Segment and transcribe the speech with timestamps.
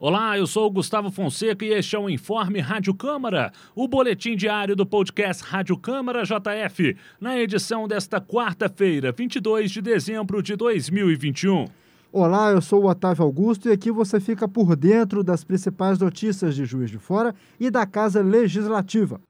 [0.00, 4.36] Olá, eu sou o Gustavo Fonseca e este é o Informe Rádio Câmara, o boletim
[4.36, 11.64] diário do podcast Rádio Câmara JF, na edição desta quarta-feira, 22 de dezembro de 2021.
[12.12, 16.54] Olá, eu sou o Otávio Augusto e aqui você fica por dentro das principais notícias
[16.54, 19.20] de Juiz de Fora e da Casa Legislativa.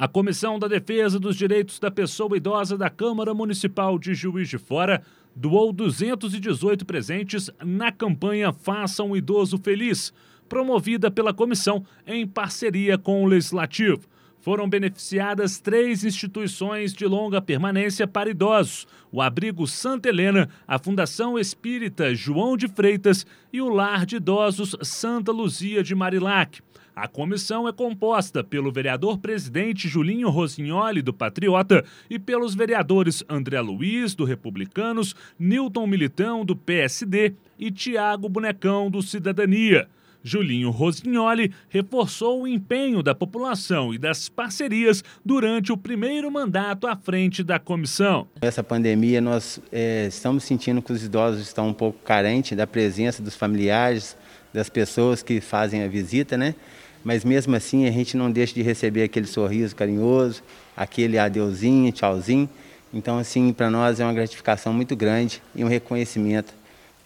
[0.00, 4.56] A Comissão da Defesa dos Direitos da Pessoa Idosa da Câmara Municipal de Juiz de
[4.56, 5.02] Fora
[5.36, 10.10] doou 218 presentes na campanha Faça um Idoso Feliz,
[10.48, 14.08] promovida pela comissão em parceria com o Legislativo.
[14.40, 21.38] Foram beneficiadas três instituições de longa permanência para idosos: o Abrigo Santa Helena, a Fundação
[21.38, 26.60] Espírita João de Freitas e o Lar de Idosos Santa Luzia de Marilac.
[26.96, 33.60] A comissão é composta pelo vereador presidente Julinho Rosignoli, do Patriota, e pelos vereadores André
[33.60, 39.88] Luiz, do Republicanos, Newton Militão, do PSD e Tiago Bonecão, do Cidadania.
[40.22, 46.96] Julinho Rosignoli reforçou o empenho da população e das parcerias durante o primeiro mandato à
[46.96, 48.26] frente da comissão.
[48.40, 53.22] Essa pandemia, nós é, estamos sentindo que os idosos estão um pouco carentes da presença
[53.22, 54.16] dos familiares,
[54.52, 56.54] das pessoas que fazem a visita, né?
[57.02, 60.42] Mas mesmo assim a gente não deixa de receber aquele sorriso carinhoso,
[60.76, 62.48] aquele adeuzinho, tchauzinho.
[62.92, 66.52] Então assim, para nós é uma gratificação muito grande e um reconhecimento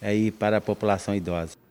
[0.01, 1.64] aí para a população idosa.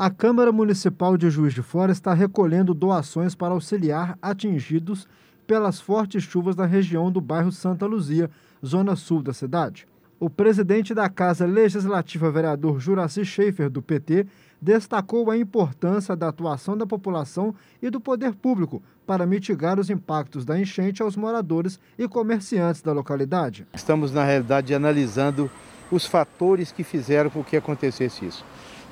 [0.00, 5.08] A Câmara Municipal de Juiz de Fora está recolhendo doações para auxiliar atingidos
[5.44, 8.30] pelas fortes chuvas na região do bairro Santa Luzia,
[8.64, 9.88] zona sul da cidade.
[10.20, 14.24] O presidente da Casa Legislativa, vereador Juraci Schaefer, do PT,
[14.62, 20.44] destacou a importância da atuação da população e do poder público para mitigar os impactos
[20.44, 23.66] da enchente aos moradores e comerciantes da localidade.
[23.74, 25.50] Estamos, na realidade, analisando
[25.90, 28.44] os fatores que fizeram com que acontecesse isso.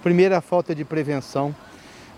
[0.03, 1.55] Primeiro, a falta de prevenção,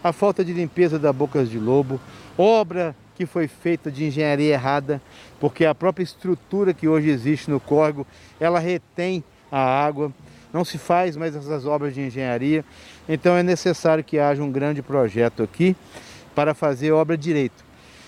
[0.03, 2.01] a falta de limpeza da bocas de lobo,
[2.37, 5.03] obra que foi feita de engenharia errada,
[5.41, 8.07] porque a própria estrutura que hoje existe no córrego,
[8.39, 10.13] ela retém a água,
[10.53, 12.65] não se faz mais essas obras de engenharia,
[13.09, 15.75] então é necessário que haja um grande projeto aqui
[16.35, 17.65] para fazer obra direito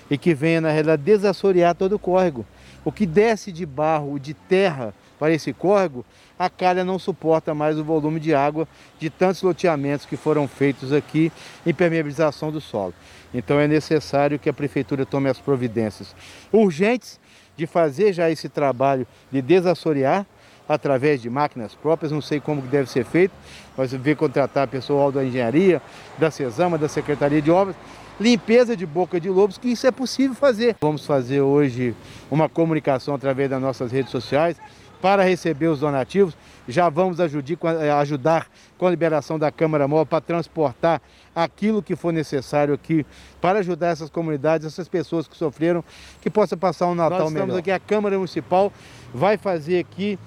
[0.09, 2.47] e que venha na realidade desassorear todo o córrego.
[2.85, 6.05] O que desce de barro, de terra para esse córrego,
[6.39, 8.67] a calha não suporta mais o volume de água
[8.99, 11.31] de tantos loteamentos que foram feitos aqui
[11.67, 12.95] em permeabilização do solo.
[13.35, 16.17] Então é necessário que a prefeitura tome as providências
[16.51, 17.21] urgentes
[17.57, 20.27] de fazer já esse trabalho de desassorear
[20.71, 23.33] através de máquinas próprias, não sei como deve ser feito,
[23.77, 25.83] mas ver contratar pessoal da engenharia,
[26.17, 27.75] da CESAMA, da Secretaria de Obras,
[28.21, 30.77] limpeza de boca de lobos, que isso é possível fazer.
[30.81, 31.93] Vamos fazer hoje
[32.31, 34.57] uma comunicação através das nossas redes sociais,
[35.03, 36.37] para receber os donativos.
[36.69, 38.47] Já vamos eh, ajudar
[38.79, 41.01] com a liberação da Câmara Móvel para transportar
[41.35, 43.05] aquilo que for necessário aqui
[43.41, 45.83] para ajudar essas comunidades, essas pessoas que sofreram,
[46.21, 47.45] que possa passar um Natal Nós melhor.
[47.45, 48.73] estamos aqui, a Câmara Municipal
[49.13, 50.19] vai fazer aqui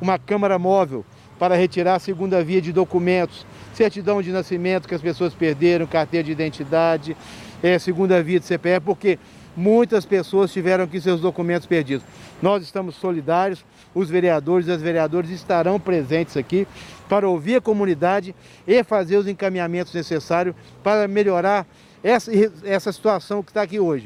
[0.00, 1.04] uma Câmara Móvel
[1.38, 6.24] para retirar a segunda via de documentos, certidão de nascimento que as pessoas perderam, carteira
[6.24, 7.16] de identidade,
[7.62, 9.18] é, segunda via de CPF, porque
[9.56, 12.04] muitas pessoas tiveram aqui seus documentos perdidos.
[12.42, 13.64] Nós estamos solidários,
[13.94, 16.66] os vereadores e as vereadoras estarão presentes aqui
[17.08, 18.34] para ouvir a comunidade
[18.66, 21.66] e fazer os encaminhamentos necessários para melhorar
[22.02, 22.30] essa,
[22.64, 24.04] essa situação que está aqui hoje.